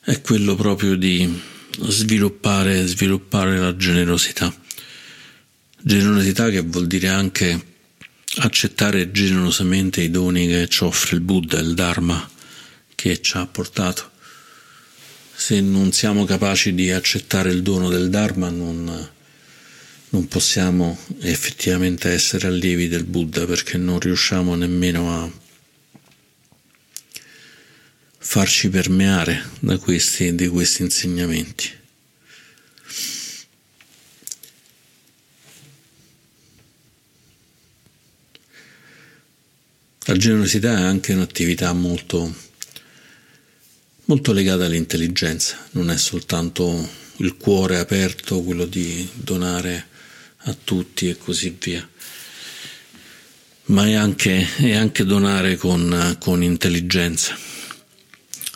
è 0.02 0.20
quello 0.22 0.56
proprio 0.56 0.96
di 0.96 1.40
sviluppare, 1.80 2.88
sviluppare 2.88 3.58
la 3.58 3.76
generosità. 3.76 4.54
Generosità 5.80 6.50
che 6.50 6.62
vuol 6.62 6.88
dire 6.88 7.10
anche 7.10 7.76
accettare 8.38 9.12
generosamente 9.12 10.02
i 10.02 10.10
doni 10.10 10.48
che 10.48 10.68
ci 10.70 10.84
offre 10.84 11.18
il 11.18 11.22
Buddha, 11.22 11.60
il 11.60 11.76
Dharma, 11.76 12.28
che 12.96 13.22
ci 13.22 13.38
ha 13.38 13.46
portato. 13.46 14.12
Se 15.36 15.62
non 15.62 15.92
siamo 15.92 16.26
capaci 16.26 16.74
di 16.74 16.90
accettare 16.90 17.52
il 17.52 17.62
dono 17.62 17.90
del 17.90 18.10
Dharma, 18.10 18.50
non, 18.50 19.10
non 20.18 20.28
possiamo 20.28 20.98
effettivamente 21.20 22.10
essere 22.10 22.48
allievi 22.48 22.88
del 22.88 23.04
Buddha 23.04 23.46
perché 23.46 23.78
non 23.78 24.00
riusciamo 24.00 24.56
nemmeno 24.56 25.14
a 25.14 25.32
farci 28.18 28.70
permeare 28.70 29.48
da 29.60 29.78
questi, 29.78 30.34
di 30.34 30.48
questi 30.48 30.82
insegnamenti. 30.82 31.72
La 40.06 40.18
generosità 40.18 40.80
è 40.80 40.82
anche 40.82 41.14
un'attività 41.14 41.72
molto, 41.74 42.34
molto 44.06 44.34
legata 44.34 44.66
all'intelligenza, 44.66 45.68
non 45.72 45.92
è 45.92 45.98
soltanto 45.98 46.90
il 47.18 47.38
cuore 47.38 47.78
aperto, 47.78 48.42
quello 48.42 48.66
di 48.66 49.08
donare 49.14 49.96
a 50.48 50.56
tutti 50.64 51.10
e 51.10 51.18
così 51.18 51.56
via, 51.60 51.88
ma 53.66 53.86
è 53.86 53.94
anche, 53.94 54.48
è 54.58 54.74
anche 54.74 55.04
donare 55.04 55.58
con, 55.58 56.16
con 56.20 56.42
intelligenza. 56.42 57.38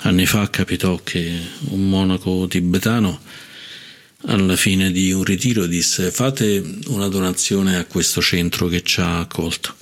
Anni 0.04 0.26
fa 0.26 0.50
capitò 0.50 1.00
che 1.04 1.40
un 1.70 1.90
monaco 1.90 2.48
tibetano 2.48 3.22
alla 4.26 4.56
fine 4.56 4.92
di 4.92 5.12
un 5.12 5.24
ritiro 5.24 5.66
disse 5.66 6.12
fate 6.12 6.64
una 6.88 7.08
donazione 7.08 7.78
a 7.78 7.86
questo 7.86 8.22
centro 8.22 8.68
che 8.68 8.84
ci 8.84 9.00
ha 9.02 9.20
accolto. 9.20 9.76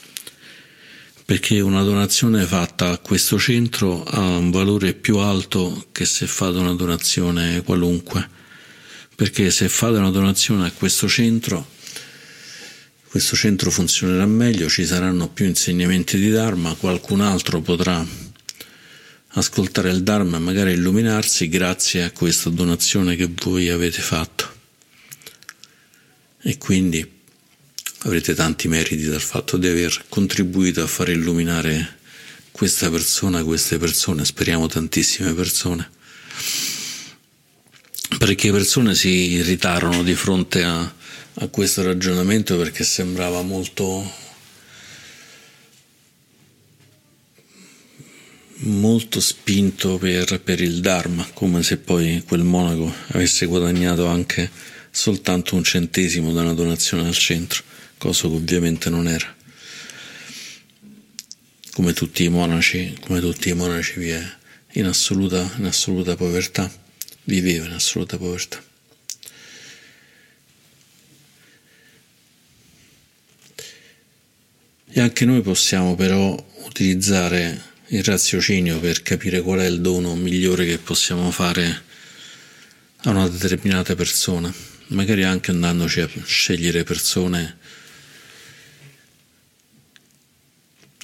Perché 1.25 1.59
una 1.59 1.83
donazione 1.83 2.43
fatta 2.45 2.89
a 2.89 2.97
questo 2.97 3.37
centro 3.37 4.03
ha 4.03 4.19
un 4.37 4.49
valore 4.49 4.93
più 4.93 5.17
alto 5.17 5.87
che 5.91 6.05
se 6.05 6.25
fate 6.25 6.57
una 6.57 6.73
donazione 6.73 7.61
qualunque, 7.61 8.27
perché 9.15 9.51
se 9.51 9.69
fate 9.69 9.97
una 9.99 10.09
donazione 10.09 10.65
a 10.65 10.71
questo 10.71 11.07
centro, 11.07 11.77
questo 13.09 13.35
centro 13.35 13.71
funzionerà 13.71 14.27
meglio, 14.27 14.69
ci 14.69 14.85
saranno 14.85 15.29
più 15.29 15.45
insegnamenti 15.45 16.19
di 16.19 16.29
Dharma, 16.29 16.75
qualcun 16.75 17.21
altro 17.21 17.59
potrà 17.59 18.05
ascoltare 19.29 19.89
il 19.89 20.03
Dharma 20.03 20.37
e 20.37 20.39
magari 20.39 20.73
illuminarsi 20.73 21.49
grazie 21.49 22.03
a 22.03 22.11
questa 22.11 22.51
donazione 22.51 23.15
che 23.15 23.27
voi 23.43 23.69
avete 23.69 23.99
fatto. 24.01 24.57
E 26.43 26.59
quindi 26.59 27.17
avrete 28.03 28.35
tanti 28.35 28.67
meriti 28.67 29.05
dal 29.05 29.21
fatto 29.21 29.57
di 29.57 29.67
aver 29.67 30.05
contribuito 30.07 30.83
a 30.83 30.87
far 30.87 31.09
illuminare 31.09 31.97
questa 32.51 32.91
persona, 32.91 33.43
queste 33.43 33.79
persone, 33.79 34.23
speriamo 34.23 34.67
tantissime 34.67 35.33
persone. 35.33 35.89
Parecchie 38.19 38.51
persone 38.51 38.93
si 38.93 39.31
irritarono 39.31 40.03
di 40.03 40.13
fronte 40.13 40.63
a, 40.63 40.93
a 41.35 41.47
questo 41.47 41.83
ragionamento 41.83 42.57
perché 42.57 42.83
sembrava 42.83 43.41
molto 43.41 44.27
molto 48.61 49.21
spinto 49.21 49.97
per, 49.97 50.41
per, 50.41 50.61
il 50.61 50.81
Dharma, 50.81 51.25
come 51.33 51.63
se 51.63 51.77
poi 51.77 52.23
quel 52.27 52.43
monaco 52.43 52.93
avesse 53.09 53.45
guadagnato 53.45 54.05
anche 54.07 54.49
soltanto 54.91 55.55
un 55.55 55.63
centesimo 55.63 56.33
da 56.33 56.41
una 56.41 56.53
donazione 56.53 57.07
al 57.07 57.15
centro 57.15 57.63
cosa 57.99 58.29
che 58.29 58.33
ovviamente 58.33 58.89
non 58.89 59.07
era. 59.07 59.35
Come 61.73 61.93
tutti 61.93 62.23
i 62.23 62.29
monaci, 62.29 62.97
come 63.01 63.19
tutti 63.19 63.49
i 63.49 63.53
monaci 63.53 63.99
vi 63.99 64.09
è 64.09 64.37
in 64.73 64.85
assoluta, 64.85 65.55
in 65.57 65.65
assoluta 65.65 66.15
povertà, 66.15 66.71
viveva 67.25 67.65
in 67.65 67.73
assoluta 67.73 68.17
povertà. 68.17 68.63
E 74.91 74.99
anche 74.99 75.25
noi 75.25 75.41
possiamo 75.41 75.95
però 75.95 76.35
utilizzare 76.65 77.61
il 77.87 78.03
raziocinio 78.03 78.79
per 78.79 79.01
capire 79.01 79.41
qual 79.41 79.59
è 79.59 79.65
il 79.65 79.81
dono 79.81 80.15
migliore 80.15 80.65
che 80.65 80.77
possiamo 80.77 81.29
fare 81.31 81.83
a 83.03 83.09
una 83.11 83.27
determinata 83.27 83.95
persona, 83.95 84.53
magari 84.87 85.23
anche 85.23 85.51
andandoci 85.51 86.01
a 86.01 86.09
scegliere 86.25 86.83
persone 86.83 87.57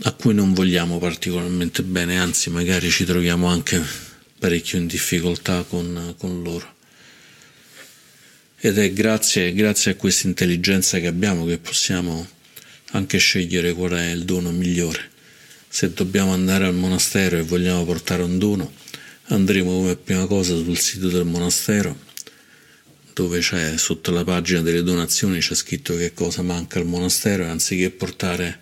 a 0.03 0.11
cui 0.11 0.33
non 0.33 0.53
vogliamo 0.53 0.97
particolarmente 0.97 1.81
bene, 1.83 2.19
anzi 2.19 2.49
magari 2.49 2.89
ci 2.89 3.05
troviamo 3.05 3.47
anche 3.47 3.81
parecchio 4.37 4.77
in 4.77 4.87
difficoltà 4.87 5.63
con, 5.63 6.15
con 6.17 6.43
loro. 6.43 6.73
Ed 8.59 8.77
è 8.77 8.91
grazie, 8.91 9.53
grazie 9.53 9.91
a 9.91 9.95
questa 9.95 10.27
intelligenza 10.27 10.99
che 10.99 11.07
abbiamo 11.07 11.45
che 11.45 11.59
possiamo 11.59 12.27
anche 12.91 13.17
scegliere 13.17 13.73
qual 13.73 13.91
è 13.91 14.11
il 14.11 14.23
dono 14.23 14.51
migliore. 14.51 15.11
Se 15.67 15.93
dobbiamo 15.93 16.33
andare 16.33 16.65
al 16.65 16.75
monastero 16.75 17.37
e 17.37 17.43
vogliamo 17.43 17.83
portare 17.85 18.23
un 18.23 18.37
dono, 18.37 18.71
andremo 19.27 19.71
come 19.71 19.95
prima 19.95 20.25
cosa 20.25 20.55
sul 20.55 20.77
sito 20.77 21.09
del 21.09 21.25
monastero 21.25 22.03
dove 23.15 23.39
c'è 23.39 23.77
sotto 23.77 24.11
la 24.11 24.25
pagina 24.25 24.61
delle 24.61 24.83
donazioni 24.83 25.39
c'è 25.39 25.55
scritto 25.55 25.95
che 25.95 26.13
cosa 26.13 26.41
manca 26.41 26.79
al 26.79 26.85
monastero 26.85 27.43
e 27.43 27.47
anziché 27.47 27.89
portare 27.89 28.59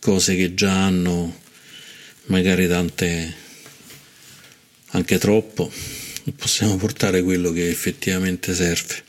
cose 0.00 0.34
che 0.34 0.52
già 0.52 0.84
hanno 0.84 1.42
magari 2.26 2.66
tante, 2.66 3.34
anche 4.88 5.18
troppo, 5.18 5.70
possiamo 6.36 6.76
portare 6.76 7.22
quello 7.22 7.52
che 7.52 7.68
effettivamente 7.68 8.52
serve. 8.52 9.03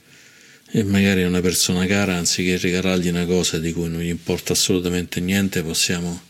E 0.76 0.84
magari 0.84 1.24
una 1.24 1.40
persona 1.40 1.86
cara, 1.86 2.18
anziché 2.18 2.58
regalargli 2.58 3.08
una 3.08 3.26
cosa 3.26 3.60
di 3.60 3.72
cui 3.72 3.88
non 3.88 4.02
gli 4.02 4.10
importa 4.10 4.52
assolutamente 4.52 5.22
niente, 5.22 5.64
possiamo 5.64 6.24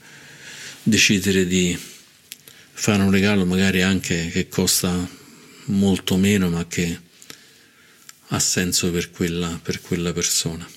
decidere 0.84 1.48
di 1.48 1.76
fare 2.72 3.02
un 3.02 3.10
regalo 3.10 3.44
magari 3.48 3.82
anche 3.82 4.30
che 4.30 4.48
costa 4.48 5.10
molto 5.64 6.16
meno 6.18 6.50
ma 6.50 6.68
che 6.68 7.00
ha 8.28 8.40
senso 8.40 8.92
per 8.92 9.10
quella, 9.10 9.60
per 9.64 9.82
quella 9.82 10.14
persona. 10.14 10.70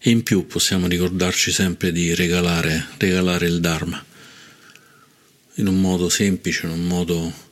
E 0.00 0.10
in 0.10 0.22
più 0.22 0.46
possiamo 0.46 0.86
ricordarci 0.86 1.50
sempre 1.50 1.92
di 1.92 2.14
regalare, 2.14 2.88
regalare 2.98 3.46
il 3.46 3.58
Dharma 3.58 4.04
in 5.54 5.66
un 5.66 5.80
modo 5.80 6.10
semplice, 6.10 6.66
in 6.66 6.72
un 6.72 6.84
modo 6.84 7.51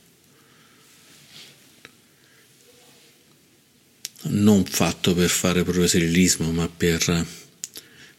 non 4.23 4.63
fatto 4.65 5.13
per 5.13 5.29
fare 5.29 5.63
proselitismo, 5.63 6.51
ma 6.51 6.69
per 6.69 7.25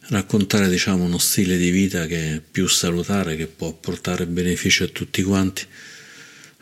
raccontare 0.07 0.69
diciamo, 0.69 1.03
uno 1.03 1.17
stile 1.17 1.57
di 1.57 1.69
vita 1.69 2.05
che 2.05 2.35
è 2.35 2.41
più 2.41 2.67
salutare, 2.67 3.35
che 3.35 3.47
può 3.47 3.71
portare 3.73 4.25
benefici 4.25 4.83
a 4.83 4.87
tutti 4.87 5.23
quanti, 5.23 5.65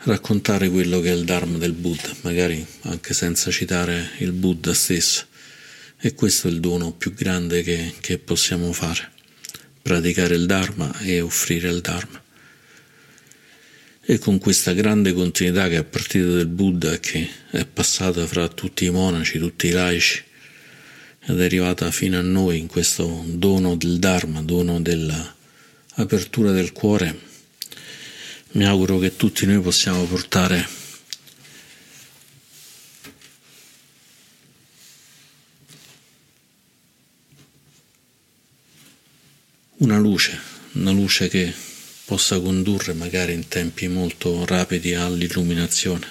raccontare 0.04 0.68
quello 0.68 1.00
che 1.00 1.10
è 1.10 1.14
il 1.14 1.24
Dharma 1.24 1.58
del 1.58 1.72
Buddha, 1.72 2.14
magari 2.22 2.64
anche 2.82 3.14
senza 3.14 3.50
citare 3.50 4.10
il 4.18 4.32
Buddha 4.32 4.74
stesso 4.74 5.26
e 6.04 6.14
questo 6.14 6.48
è 6.48 6.50
il 6.50 6.60
dono 6.60 6.92
più 6.92 7.14
grande 7.14 7.62
che, 7.62 7.94
che 8.00 8.18
possiamo 8.18 8.72
fare, 8.72 9.10
praticare 9.80 10.34
il 10.34 10.46
Dharma 10.46 10.98
e 11.00 11.20
offrire 11.20 11.68
il 11.68 11.80
Dharma. 11.80 12.21
E 14.04 14.18
con 14.18 14.38
questa 14.38 14.72
grande 14.72 15.12
continuità 15.12 15.68
che 15.68 15.78
è 15.78 15.84
partita 15.84 16.26
del 16.26 16.48
Buddha 16.48 16.98
che 16.98 17.28
è 17.50 17.64
passata 17.64 18.26
fra 18.26 18.48
tutti 18.48 18.84
i 18.84 18.90
monaci, 18.90 19.38
tutti 19.38 19.68
i 19.68 19.70
laici, 19.70 20.22
ed 21.24 21.40
è 21.40 21.44
arrivata 21.44 21.88
fino 21.92 22.18
a 22.18 22.22
noi 22.22 22.58
in 22.58 22.66
questo 22.66 23.22
dono 23.26 23.76
del 23.76 24.00
Dharma, 24.00 24.42
dono 24.42 24.80
dell'apertura 24.80 26.50
del 26.50 26.72
cuore, 26.72 27.16
mi 28.52 28.64
auguro 28.66 28.98
che 28.98 29.14
tutti 29.14 29.46
noi 29.46 29.60
possiamo 29.60 30.04
portare 30.04 30.68
una 39.76 39.98
luce, 39.98 40.38
una 40.72 40.90
luce 40.90 41.28
che 41.28 41.54
possa 42.12 42.38
condurre 42.38 42.92
magari 42.92 43.32
in 43.32 43.48
tempi 43.48 43.88
molto 43.88 44.44
rapidi 44.44 44.92
all'illuminazione, 44.92 46.06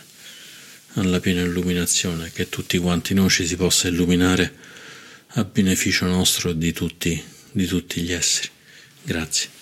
alla 0.94 1.20
piena 1.20 1.42
illuminazione, 1.42 2.32
che 2.32 2.50
tutti 2.50 2.80
quanti 2.80 3.14
noi 3.14 3.30
ci 3.30 3.46
si 3.46 3.56
possa 3.56 3.88
illuminare 3.88 4.52
a 5.34 5.44
beneficio 5.44 6.08
nostro 6.08 6.50
e 6.50 6.58
di 6.58 6.74
tutti, 6.74 7.24
di 7.52 7.68
tutti 7.68 8.02
gli 8.02 8.14
esseri. 8.14 8.50
Grazie. 9.04 9.61